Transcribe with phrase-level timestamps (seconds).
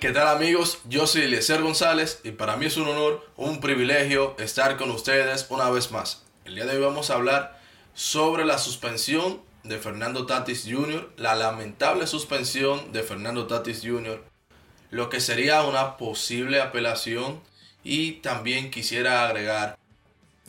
[0.00, 0.78] ¿Qué tal amigos?
[0.84, 5.46] Yo soy Eliezer González y para mí es un honor, un privilegio estar con ustedes
[5.50, 6.22] una vez más.
[6.44, 7.60] El día de hoy vamos a hablar
[7.94, 14.22] sobre la suspensión de Fernando Tatis Jr., la lamentable suspensión de Fernando Tatis Jr.,
[14.92, 17.40] lo que sería una posible apelación
[17.82, 19.76] y también quisiera agregar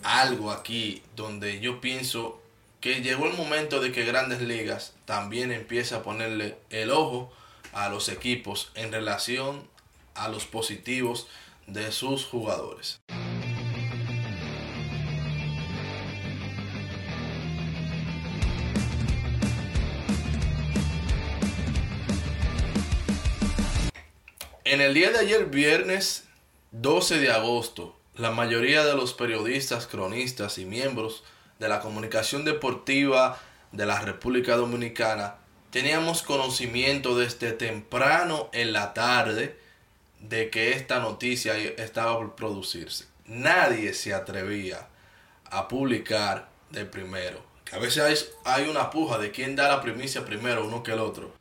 [0.04, 2.40] algo aquí donde yo pienso
[2.82, 7.34] que llegó el momento de que Grandes Ligas también empiece a ponerle el ojo
[7.74, 9.68] a los equipos en relación
[10.16, 11.28] a los positivos
[11.68, 13.00] de sus jugadores.
[24.72, 26.26] En el día de ayer, viernes
[26.72, 31.24] 12 de agosto, la mayoría de los periodistas, cronistas y miembros
[31.58, 33.40] de la comunicación deportiva
[33.72, 35.39] de la República Dominicana
[35.72, 39.58] teníamos conocimiento desde temprano en la tarde
[40.20, 43.06] de que esta noticia estaba por producirse.
[43.26, 44.88] Nadie se atrevía
[45.46, 47.42] a publicar de primero.
[47.66, 51.00] Que a veces hay, una puja de quién da la primicia primero, uno que el
[51.00, 51.32] otro.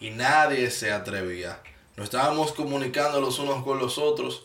[0.00, 1.60] Y nadie se atrevía.
[1.96, 4.44] Nos estábamos comunicando los unos con los otros.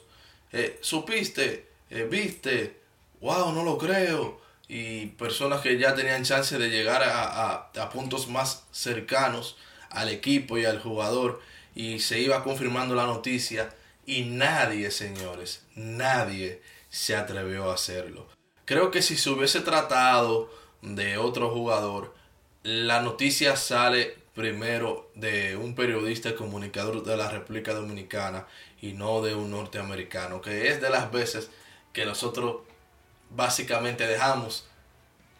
[0.52, 1.68] Eh, ¿Supiste?
[1.90, 2.80] Eh, ¿Viste?
[3.22, 3.52] ¡Wow!
[3.52, 4.42] No lo creo.
[4.76, 9.56] Y personas que ya tenían chance de llegar a, a puntos más cercanos
[9.92, 11.42] al equipo y al jugador.
[11.76, 13.70] Y se iba confirmando la noticia.
[14.08, 18.28] Y nadie, señores, nadie se atrevió a hacerlo.
[18.66, 22.16] Creo que si se hubiese tratado de otro jugador,
[22.64, 28.48] la noticia sale primero de un periodista comunicador de la República Dominicana
[28.82, 31.52] y no de un norteamericano, que es de las veces
[31.94, 32.62] que nosotros
[33.36, 34.66] básicamente dejamos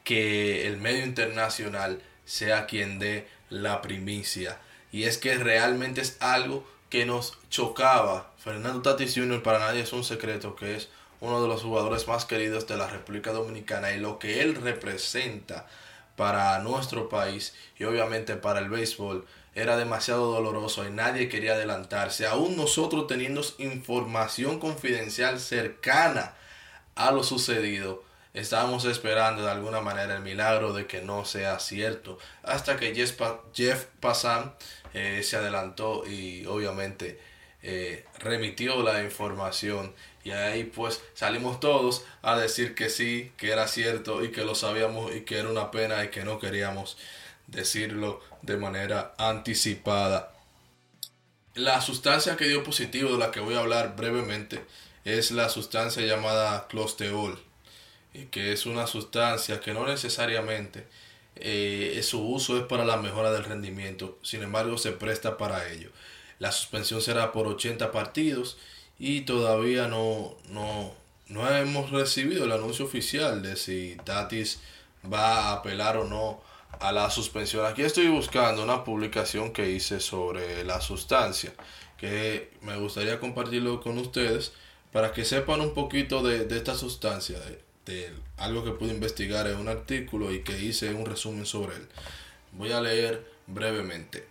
[0.04, 4.60] que el medio internacional sea quien dé la primicia.
[4.92, 8.32] Y es que realmente es algo que nos chocaba.
[8.38, 9.42] Fernando Tatis Jr.
[9.42, 10.90] para nadie es un secreto que es
[11.22, 15.68] uno de los jugadores más queridos de la República Dominicana y lo que él representa
[16.16, 19.26] para nuestro país y obviamente para el béisbol
[19.56, 22.28] era demasiado doloroso y nadie quería adelantarse.
[22.28, 26.36] Aún nosotros teniendo información confidencial cercana
[26.96, 32.18] a lo sucedido, estábamos esperando de alguna manera el milagro de que no sea cierto.
[32.44, 33.20] Hasta que Jeff,
[33.54, 34.54] Jeff Passan
[34.94, 37.20] eh, se adelantó y obviamente
[37.62, 39.94] eh, remitió la información
[40.24, 44.56] y ahí pues salimos todos a decir que sí, que era cierto y que lo
[44.56, 46.98] sabíamos y que era una pena y que no queríamos
[47.48, 50.32] decirlo de manera anticipada.
[51.56, 54.64] La sustancia que dio positivo de la que voy a hablar brevemente
[55.06, 57.40] es la sustancia llamada closteol,
[58.14, 60.88] y que es una sustancia que no necesariamente
[61.36, 65.90] eh, su uso es para la mejora del rendimiento, sin embargo se presta para ello.
[66.40, 68.58] La suspensión será por 80 partidos
[69.00, 70.94] y todavía no, no,
[71.28, 74.62] no hemos recibido el anuncio oficial de si Tatis
[75.12, 76.42] va a apelar o no
[76.80, 77.66] a la suspensión.
[77.66, 81.54] Aquí estoy buscando una publicación que hice sobre la sustancia
[81.98, 84.54] que me gustaría compartirlo con ustedes
[84.94, 87.38] para que sepan un poquito de, esta sustancia,
[87.86, 91.88] de, algo que pude investigar en un artículo y que hice un resumen sobre él.
[92.54, 94.26] Voy a leer brevemente.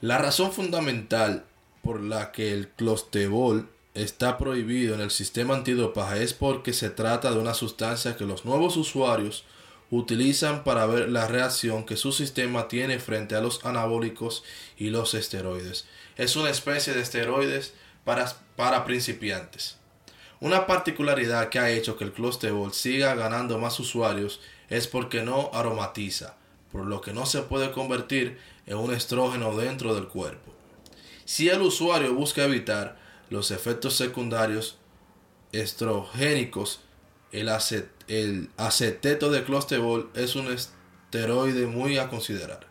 [0.00, 1.44] La razón fundamental
[1.82, 7.30] por la que el clostebol está prohibido en el sistema antidopaje es porque se trata
[7.30, 9.44] de una sustancia que los nuevos usuarios
[9.90, 14.42] utilizan para ver la reacción que su sistema tiene frente a los anabólicos
[14.76, 15.86] y los esteroides.
[16.16, 19.79] Es una especie de esteroides para, para principiantes.
[20.40, 24.40] Una particularidad que ha hecho que el clostebol siga ganando más usuarios
[24.70, 26.36] es porque no aromatiza,
[26.72, 30.54] por lo que no se puede convertir en un estrógeno dentro del cuerpo.
[31.26, 32.98] Si el usuario busca evitar
[33.28, 34.78] los efectos secundarios
[35.52, 36.80] estrogénicos,
[37.32, 42.66] el, aceteto de clostebol es un esteroide muy a considerar.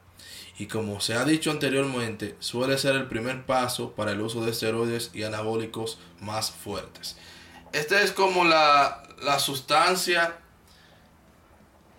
[0.57, 4.51] Y como se ha dicho anteriormente, suele ser el primer paso para el uso de
[4.51, 7.15] esteroides y anabólicos más fuertes.
[7.71, 9.03] Esta es como la,
[9.39, 10.35] sustancia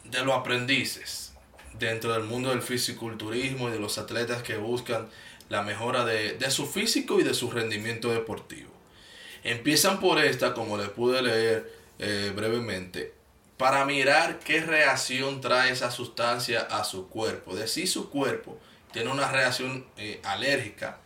[0.04, 1.32] de los aprendices
[1.78, 5.08] dentro del mundo del fisiculturismo y de los atletas que buscan
[5.48, 8.70] la mejora de, su físico y de su rendimiento deportivo.
[9.44, 13.14] Empiezan por esta, como les pude leer eh, brevemente,
[13.56, 17.54] para mirar qué reacción trae esa sustancia a su cuerpo.
[17.54, 18.58] De si su cuerpo
[18.92, 20.98] tiene una reacción eh, alérgica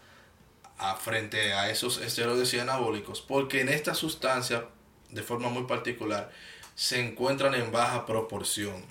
[0.78, 4.66] a, frente a esos esteroides y anabólicos, porque en esta sustancia,
[5.10, 6.30] de forma muy particular,
[6.74, 8.84] se encuentran en baja proporción.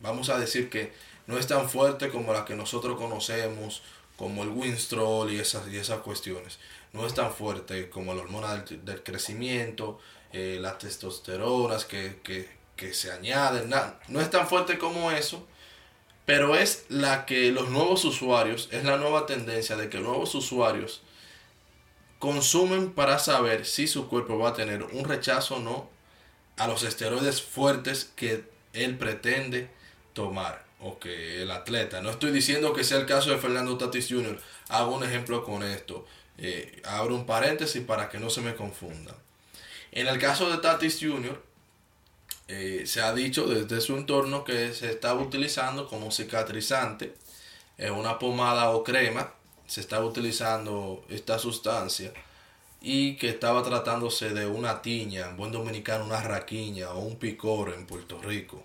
[0.00, 0.92] vamos a decir que
[1.26, 3.82] no es tan fuerte como la que nosotros conocemos
[4.16, 6.58] como el winstrol y esas, y esas cuestiones.
[6.92, 9.98] No es tan fuerte como la hormona del, crecimiento,
[10.32, 12.20] eh, las testosteronas que,
[12.76, 13.72] que se añaden,
[14.08, 15.46] no es tan fuerte como eso,
[16.24, 21.02] pero es la que los nuevos usuarios, es la nueva tendencia de que nuevos usuarios
[22.18, 25.90] consumen para saber si su cuerpo va a tener un rechazo o no
[26.56, 29.68] a los esteroides fuertes que él pretende
[30.14, 32.00] tomar o que el atleta.
[32.00, 34.40] No estoy diciendo que sea el caso de Fernando Tatis Jr.
[34.68, 36.06] Hago un ejemplo con esto.
[36.38, 39.14] Eh, abro un paréntesis para que no se me confunda.
[39.92, 41.40] En el caso de Tatis Jr.,
[42.48, 47.14] eh, se ha dicho desde su entorno que se estaba utilizando como cicatrizante
[47.78, 49.32] en una pomada o crema.
[49.66, 52.12] Se estaba utilizando esta sustancia
[52.82, 57.72] y que estaba tratándose de una tiña, en buen dominicano una raquiña o un picor
[57.72, 58.62] en Puerto Rico,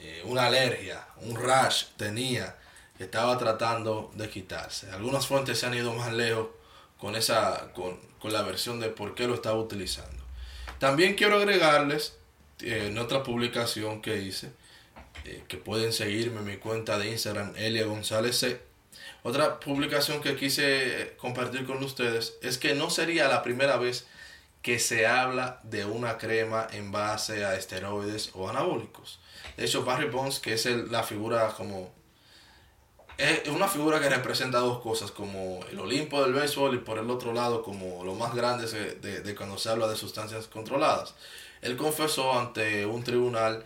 [0.00, 2.56] eh, una alergia, un rash tenía
[2.98, 4.90] que estaba tratando de quitarse.
[4.90, 6.48] Algunas fuentes se han ido más lejos
[6.98, 10.24] con, esa, con, con la versión de por qué lo estaba utilizando.
[10.80, 12.21] También quiero agregarles eh,
[12.62, 14.50] en otra publicación que hice,
[15.24, 18.72] eh, que pueden seguirme en mi cuenta de Instagram, Elia González C
[19.24, 24.06] otra publicación que quise compartir con ustedes es que no sería la primera vez
[24.62, 29.20] que se habla de una crema en base a esteroides o anabólicos.
[29.56, 31.92] De hecho, Barry Bonds, que es la figura como...
[33.18, 37.08] Es una figura que representa dos cosas, como el Olimpo del béisbol y por el
[37.10, 41.14] otro lado como lo más grande de, de cuando se habla de sustancias controladas.
[41.62, 43.64] Él confesó ante un tribunal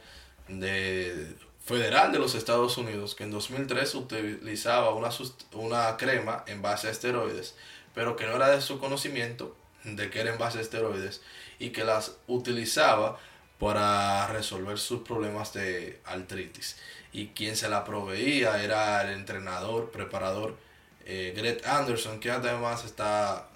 [0.49, 1.35] de
[1.65, 5.11] federal de los Estados Unidos que en 2003 utilizaba una,
[5.55, 7.57] una crema en base a esteroides,
[7.95, 11.23] pero que no era de su conocimiento de que era en base a esteroides
[11.59, 13.19] y que las utilizaba
[13.59, 16.77] para resolver sus problemas de artritis.
[17.13, 20.57] Y quien se la proveía era el entrenador, preparador
[21.05, 23.49] eh, Greg Anderson, que además está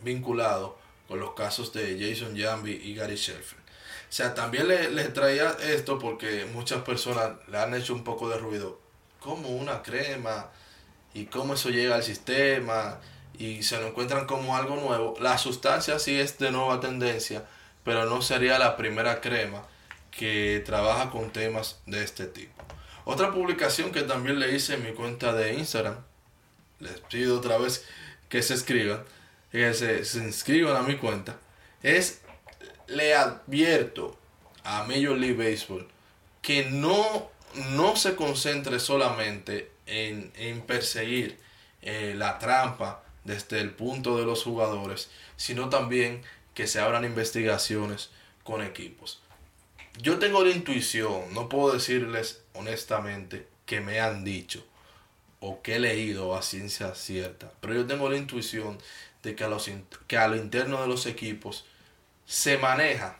[0.00, 0.78] vinculado
[1.08, 3.62] con los casos de Jason Jambi y Gary Sheffield.
[4.08, 8.38] O sea, también le, traía esto porque muchas personas le han hecho un poco de
[8.38, 8.78] ruido.
[9.20, 10.50] Como una crema
[11.14, 13.00] y cómo eso llega al sistema
[13.38, 15.14] y se lo encuentran como algo nuevo.
[15.20, 17.44] La sustancia sí es de nueva tendencia,
[17.84, 19.62] pero no sería la primera crema
[20.10, 22.62] que trabaja con temas de este tipo.
[23.04, 25.96] Otra publicación que también le hice en mi cuenta de Instagram,
[26.80, 27.84] les pido otra vez
[28.28, 29.02] que se escriban,
[29.50, 31.38] que se, se inscriban a mi cuenta,
[31.82, 32.20] es
[32.88, 34.18] le advierto
[34.64, 35.86] a Major League Baseball
[36.42, 37.30] que no,
[37.70, 41.38] no se concentre solamente en, perseguir
[41.82, 46.22] eh, la trampa desde el punto de los jugadores, sino también
[46.54, 48.10] que se abran investigaciones
[48.44, 49.20] con equipos.
[50.00, 54.64] Yo tengo la intuición, no puedo decirles honestamente que me han dicho
[55.40, 58.78] o que he leído a ciencia cierta, pero yo tengo la intuición
[59.22, 59.70] de que a, los,
[60.06, 61.64] que a lo interno de los equipos
[62.26, 63.18] se maneja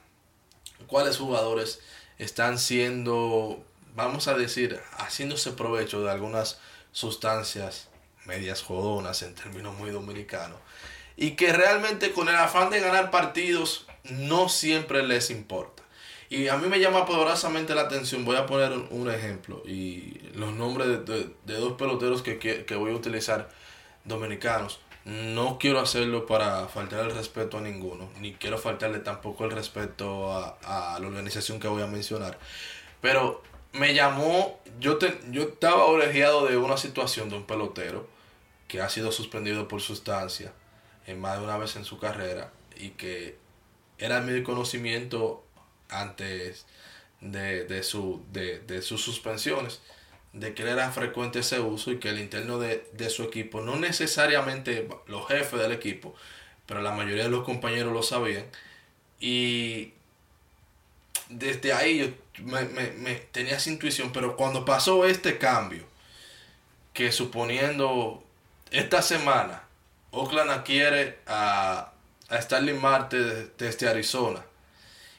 [0.87, 1.81] cuáles jugadores
[2.19, 3.65] están siendo,
[3.95, 6.59] vamos a decir, haciéndose provecho de algunas
[6.93, 7.89] sustancias
[8.25, 10.59] medias jodonas en términos muy dominicanos
[11.17, 15.83] y que realmente con el afán de ganar partidos no siempre les importa.
[16.31, 20.53] Y a mí me llama poderosamente la atención, voy a poner un, ejemplo y los
[20.53, 23.49] nombres de, dos peloteros que, que voy a utilizar
[24.05, 24.81] dominicanos.
[25.09, 30.31] No quiero hacerlo para faltar el respeto a ninguno, ni quiero faltarle tampoco el respeto
[30.35, 32.38] a, la organización que voy a mencionar.
[33.00, 34.99] Pero me llamó, yo,
[35.31, 38.07] yo estaba orejeado de una situación de un pelotero
[38.67, 40.53] que ha sido suspendido por sustancia
[41.07, 43.38] en más de una vez en su carrera y que
[43.97, 45.43] era mi conocimiento
[45.88, 46.67] antes
[47.23, 49.81] de, de, su, de, de sus suspensiones
[50.32, 54.88] de que era frecuente ese uso y que el interno de, su equipo, no necesariamente
[55.06, 56.14] los jefes del equipo,
[56.66, 58.44] pero la mayoría de los compañeros lo sabían.
[59.20, 59.92] Y
[61.28, 65.85] desde ahí yo me, me, tenía esa intuición, pero cuando pasó este cambio,
[66.92, 68.23] que suponiendo
[68.70, 69.62] esta semana,
[70.11, 71.92] Oakland adquiere a,
[72.28, 73.18] a Starling Marte
[73.58, 74.44] desde Arizona,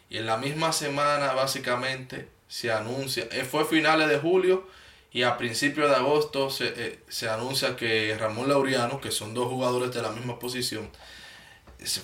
[0.09, 4.67] y en la misma semana básicamente se anuncia, eh, fue finales de julio,
[5.11, 9.47] y a principios de agosto se, eh, se, anuncia que Ramón Laureano, que son dos
[9.47, 10.89] jugadores de la misma posición,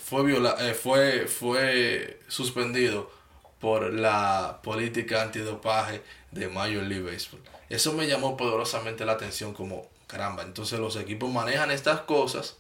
[0.04, 3.12] fue, viola, eh, fue, fue suspendido
[3.60, 7.42] por la política antidopaje de Major League Baseball.
[7.70, 12.58] Eso me llamó poderosamente la atención como, caramba, entonces los equipos manejan estas cosas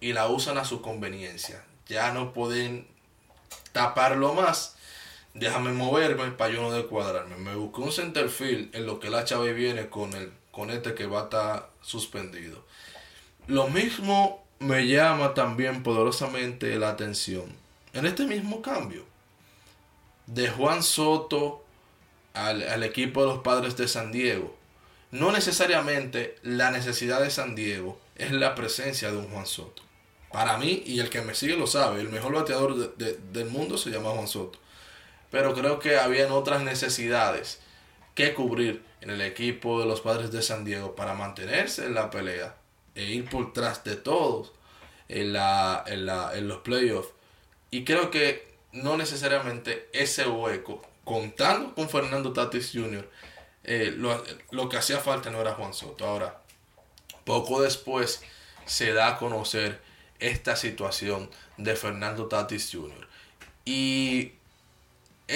[0.00, 1.64] y la usan a su conveniencia.
[1.86, 2.88] Ya no pueden
[3.72, 4.76] taparlo más
[5.34, 7.36] déjame moverme para yo no descuadrarme.
[7.36, 11.06] Me busqué un centerfield en lo que la chave viene con el con este que
[11.06, 12.64] va a estar suspendido.
[13.46, 17.44] Lo mismo me llama también poderosamente la atención
[17.94, 19.04] en este mismo cambio
[20.26, 21.64] de Juan Soto
[22.34, 24.54] al, al equipo de los padres de San Diego.
[25.10, 29.82] No necesariamente la necesidad de San Diego es la presencia de un Juan Soto.
[30.30, 33.90] Para mí, y el que me sigue lo sabe, el mejor bateador del mundo se
[33.90, 34.58] llama Juan Soto.
[35.32, 37.58] Pero creo que habían otras necesidades
[38.14, 42.10] que cubrir en el equipo de los padres de San Diego para mantenerse en la
[42.10, 42.54] pelea
[42.94, 44.52] e ir por tras de todos
[45.08, 47.08] en, la, en, la, en los playoffs.
[47.70, 53.08] Y creo que no necesariamente ese hueco, contando con Fernando Tatis Jr.,
[53.64, 56.04] eh, lo, lo que hacía falta no era Juan Soto.
[56.04, 56.42] Ahora,
[57.24, 58.22] poco después
[58.66, 59.80] se da a conocer
[60.18, 63.08] esta situación de Fernando Tatis Jr.
[63.64, 64.32] Y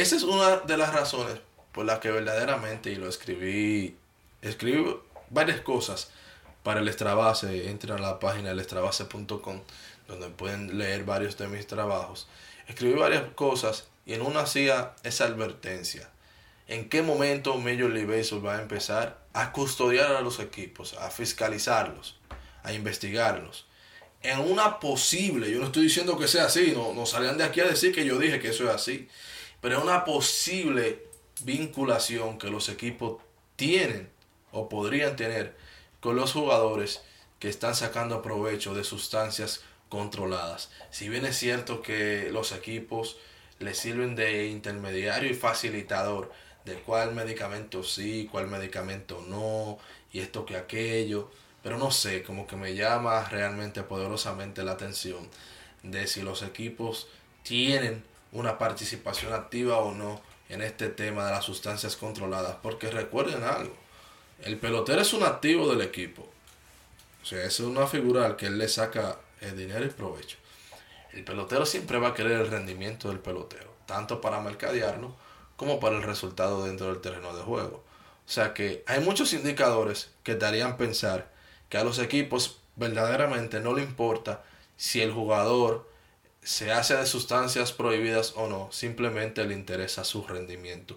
[0.01, 1.39] esa es una de las razones
[1.73, 3.97] por las que verdaderamente, y lo escribí,
[4.43, 4.97] escribí
[5.31, 6.11] varias cosas
[6.63, 9.61] para el Extrabase, entren a la página del extrabase.com,
[10.09, 12.29] donde pueden leer varios de mis trabajos.
[12.69, 16.09] Escribí varias cosas y en una hacía esa advertencia.
[16.69, 22.19] ¿En qué momento Major League va a empezar a custodiar a los equipos, a fiscalizarlos,
[22.63, 23.67] a investigarlos?
[24.23, 27.61] en una posible, yo no estoy diciendo que sea así, no, no salgan de aquí
[27.61, 29.09] a decir que yo dije que eso es así,
[29.61, 31.05] pero en una posible
[31.43, 33.21] vinculación que los equipos
[33.57, 34.09] tienen
[34.53, 35.57] o podrían tener
[36.01, 37.03] con los jugadores
[37.39, 40.71] que están sacando provecho de sustancias controladas.
[40.91, 43.19] Si bien es cierto que los equipos
[43.59, 46.33] les sirven de intermediario y facilitador
[46.65, 49.79] de cuál medicamento sí, cuál medicamento no,
[50.13, 51.31] y esto que aquello,
[51.63, 55.29] pero no sé, como que me llama realmente poderosamente la atención
[55.83, 57.09] de si los equipos
[57.43, 58.03] tienen
[58.37, 62.57] una participación activa o no en este tema de las sustancias controladas.
[62.63, 63.75] Porque recuerden algo,
[64.43, 66.29] el pelotero es un activo del equipo.
[67.23, 70.37] O sea, es una figura al que él le saca el dinero y provecho.
[71.13, 75.17] El pelotero siempre va a querer el rendimiento del pelotero, tanto para mercadearlo
[75.57, 77.83] como para el resultado dentro del terreno de juego.
[78.27, 81.33] O sea que hay muchos indicadores que te harían pensar
[81.69, 84.45] que a los equipos verdaderamente no le importa
[84.77, 85.89] si el jugador
[86.47, 90.97] se hace de sustancias prohibidas o no, simplemente le interesa su rendimiento.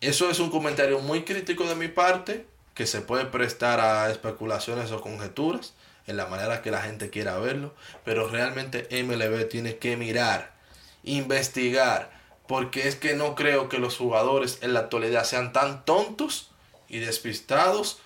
[0.00, 4.92] Eso es un comentario muy crítico de mi parte, que se puede prestar a especulaciones
[4.92, 5.74] o conjeturas
[6.06, 10.54] en la manera que la gente quiera verlo, pero realmente MLB tiene que mirar,
[11.02, 12.12] investigar,
[12.46, 16.52] porque es que no creo que los jugadores en la actualidad sean tan tontos
[16.88, 17.98] y despistados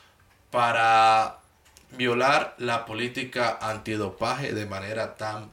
[0.51, 1.41] para
[1.91, 5.51] violar la política antidopaje de manera tan...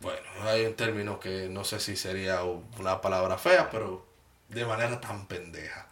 [0.00, 4.06] Bueno, hay un término que no sé si sería una palabra fea, pero
[4.48, 5.88] de manera tan pendeja.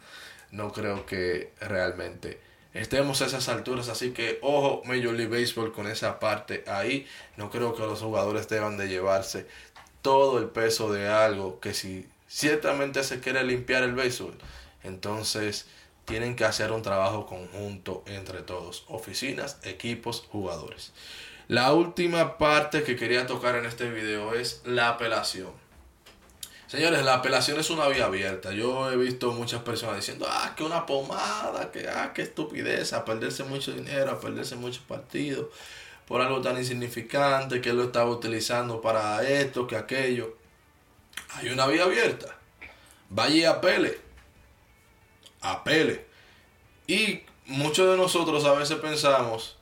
[0.53, 2.41] No creo que realmente
[2.73, 7.07] estemos a esas alturas, así que ojo Major League Baseball con esa parte ahí.
[7.37, 9.47] No creo que los jugadores deban de llevarse
[10.03, 14.39] todo el peso de algo que si ciertamente se quiere limpiar el béisbol,
[14.85, 15.67] entonces
[16.05, 20.93] tienen que hacer un trabajo conjunto entre todos, oficinas, equipos, jugadores.
[21.49, 25.51] La última parte que quería tocar en este video es la apelación.
[26.67, 28.53] Señores, la apelación es una vía abierta.
[28.53, 33.05] Yo he visto muchas personas diciendo, ah, que una pomada, que ah, qué estupidez, a
[33.05, 35.47] perderse mucho dinero, a perderse muchos partidos
[36.07, 40.37] por algo tan insignificante que él lo estaba utilizando para esto, que aquello.
[41.35, 42.37] Hay una vía abierta.
[43.09, 44.07] Vaya y apele
[45.41, 46.07] apele.
[46.87, 49.56] Y muchos de nosotros a veces pensamos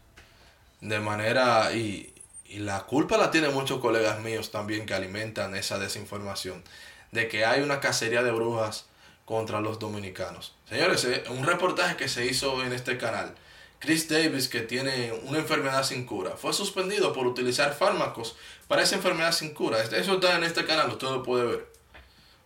[0.85, 2.11] de manera, y,
[2.59, 6.62] la culpa la tienen muchos colegas míos también que alimentan esa desinformación,
[7.11, 8.85] de que hay una cacería de brujas
[9.25, 10.55] contra los dominicanos.
[10.69, 13.35] Señores, eh, un reportaje que se hizo en este canal,
[13.81, 18.37] Chris Davis, que tiene una enfermedad sin cura, fue suspendido por utilizar fármacos
[18.69, 19.83] para esa enfermedad sin cura.
[19.83, 21.67] Eso está en este canal, usted lo puede ver.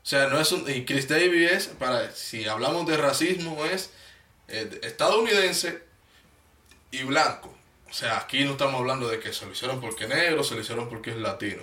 [0.03, 0.69] O sea, no es un.
[0.71, 3.91] Y Chris Davis es, para, si hablamos de racismo, es
[4.49, 5.83] eh, estadounidense
[6.91, 7.58] y blanco.
[7.91, 10.55] O sea, aquí no estamos hablando de que se lo hicieron porque es negro, se
[10.55, 11.63] lo hicieron porque es latino.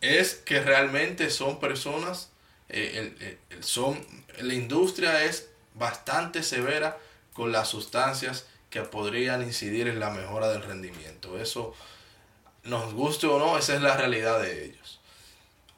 [0.00, 2.30] Es que realmente son personas,
[2.68, 4.04] eh, son,
[4.38, 6.98] la industria es bastante severa
[7.32, 11.38] con las sustancias que podrían incidir en la mejora del rendimiento.
[11.38, 11.74] Eso,
[12.64, 15.00] nos guste o no, esa es la realidad de ellos.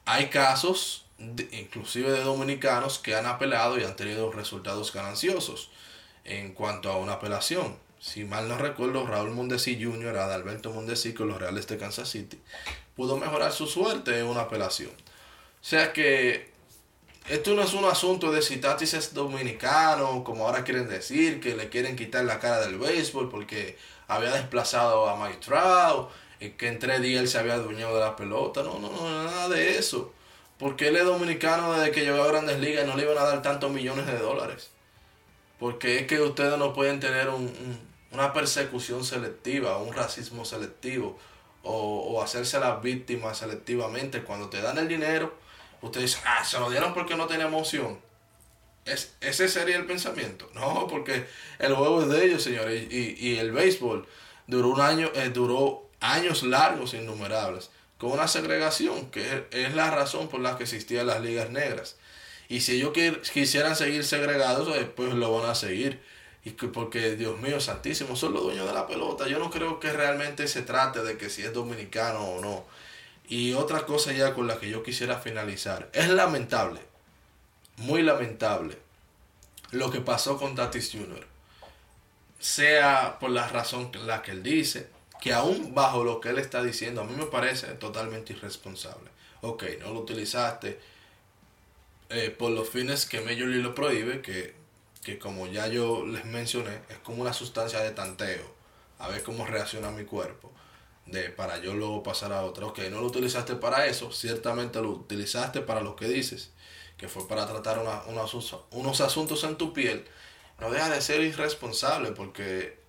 [0.05, 1.05] Hay casos
[1.51, 5.69] inclusive de dominicanos que han apelado y han tenido resultados gananciosos
[6.25, 7.77] en cuanto a una apelación.
[8.03, 12.37] Si mal no recuerdo, Raúl Mundesi Jr., Adalberto Mundesi con los Reales de Kansas City,
[12.97, 14.89] pudo mejorar su suerte en una apelación.
[14.89, 16.51] O sea que
[17.29, 21.55] esto no es un asunto de si Tatis es dominicano, como ahora quieren decir, que
[21.55, 23.77] le quieren quitar la cara del béisbol porque
[24.09, 25.39] había desplazado a Mike
[26.41, 28.63] y que en tres días él se había adueñado de la pelota.
[28.63, 30.11] No, no, no, nada de eso.
[30.59, 33.23] Porque él es dominicano desde que llegó a Grandes Ligas y no le iban a
[33.23, 34.71] dar tantos millones de dólares.
[35.57, 37.29] Porque es que ustedes no pueden tener
[38.13, 41.17] una persecución selectiva, un racismo selectivo,
[41.63, 44.23] o, o hacerse las víctimas selectivamente.
[44.23, 45.33] Cuando te dan el dinero,
[45.81, 47.99] ustedes dicen, ah, se lo dieron porque no tenía emoción.
[48.85, 50.49] Es, ese sería el pensamiento.
[50.53, 51.25] No, porque
[51.59, 52.91] el juego es de ellos, señores.
[52.91, 54.05] Y, y el béisbol
[54.47, 60.27] duró un año, eh, duró años largos, innumerables, con una segregación, que es la razón
[60.27, 61.95] por la que existían las ligas negras.
[62.49, 62.91] Y si ellos
[63.33, 66.01] quisieran seguir segregados, eh, pues lo van a seguir.
[66.45, 69.27] Y que, porque, Dios mío, santísimo, son los dueños de la pelota.
[69.27, 72.65] Yo no creo que realmente se trate de que si es dominicano o no.
[73.27, 75.89] Y otra cosa ya con la que yo quisiera finalizar.
[75.93, 76.81] Es lamentable,
[77.77, 78.77] muy lamentable,
[79.71, 81.25] lo que pasó con Tatis Jr.
[82.39, 84.89] Sea por la razón la que él dice,
[85.21, 89.09] que aún bajo lo que él está diciendo, a mí me parece totalmente irresponsable.
[89.41, 90.79] Ok, no lo utilizaste
[92.09, 94.53] eh, por los fines que Major League lo prohíbe, que,
[95.03, 98.53] que como ya yo les mencioné, es como una sustancia de tanteo,
[98.99, 100.51] a ver cómo reacciona mi cuerpo,
[101.05, 102.65] de para yo luego pasar a otra.
[102.67, 106.51] Ok, no lo utilizaste para eso, ciertamente lo utilizaste para lo que dices,
[106.97, 110.05] que fue para tratar unos asuntos en tu piel.
[110.59, 112.81] No deja de ser irresponsable porque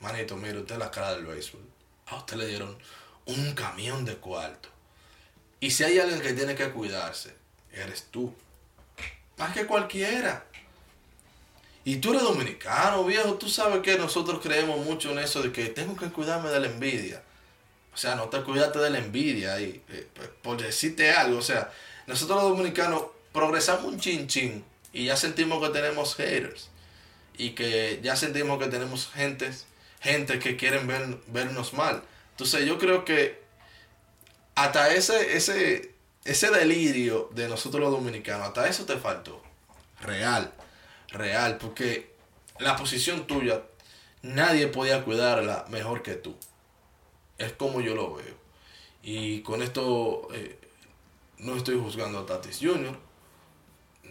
[0.00, 1.62] Manito, mire usted la cara del béisbol.
[2.06, 2.78] A usted le dieron
[3.26, 4.68] un camión de cuarto.
[5.60, 7.34] Y si hay alguien que tiene que cuidarse,
[7.72, 8.32] eres tú.
[9.36, 10.46] Más que cualquiera.
[11.88, 13.32] Y tú eres dominicano, viejo.
[13.36, 16.66] Tú sabes que nosotros creemos mucho en eso de que tengo que cuidarme de la
[16.66, 17.22] envidia.
[17.94, 21.38] O sea, no te cuidaste de la envidia y eh, pues, por decirte algo.
[21.38, 21.72] O sea,
[22.06, 26.68] nosotros los dominicanos progresamos un chin chin y ya sentimos que tenemos haters.
[27.38, 29.64] Y que ya sentimos que tenemos gentes
[30.02, 32.02] gente que quieren ver, vernos mal.
[32.32, 33.40] Entonces yo creo que
[34.54, 35.94] hasta ese, ese,
[36.26, 39.42] ese delirio de nosotros los dominicanos, hasta eso te faltó.
[40.02, 40.52] Real,
[41.08, 42.14] real, porque
[42.58, 43.62] la posición tuya
[44.22, 46.36] nadie podía cuidarla mejor que tú.
[47.38, 48.34] Es como yo lo veo.
[49.02, 50.58] Y con esto eh,
[51.38, 52.98] no estoy juzgando a Tatis Jr.,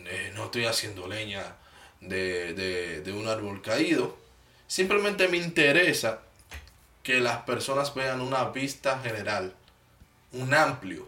[0.10, 1.58] eh, no estoy haciendo leña
[2.00, 4.16] de, de, de un árbol caído
[4.68, 6.20] Simplemente me interesa
[7.02, 9.56] que las personas vean una vista general,
[10.34, 11.08] un amplio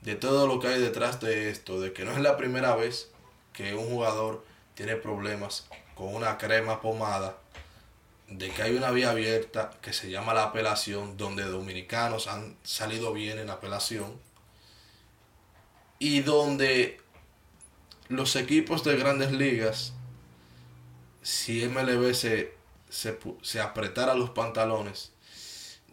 [0.00, 3.10] de todo lo que hay detrás de esto, de que no es la primera vez
[3.52, 7.38] que un jugador tiene problemas con una crema pomada,
[8.28, 13.12] de que hay una vía abierta que se llama la apelación, donde dominicanos han salido
[13.12, 14.18] bien en apelación,
[15.98, 17.00] y donde
[18.08, 19.94] los equipos de grandes ligas
[21.24, 22.54] si MLB se,
[22.90, 25.12] se, apretara los pantalones,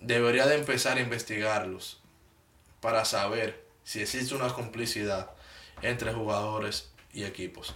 [0.02, 2.02] debería de empezar a investigarlos
[2.82, 5.32] para saber si existe una complicidad
[5.82, 7.74] entre jugadores y equipos.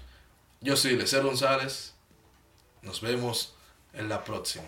[0.66, 1.94] Yo soy Lecer González.
[2.82, 3.54] Nos vemos
[3.94, 4.66] en la próxima.